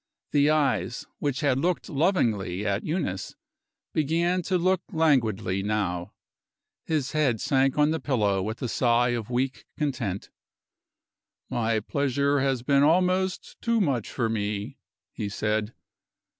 [0.31, 3.35] The eyes which had looked lovingly at Eunice
[3.93, 6.13] began to look languidly now:
[6.83, 10.31] his head sank on the pillow with a sigh of weak content.
[11.51, 14.79] "My pleasure has been almost too much for me,"
[15.11, 15.71] he said.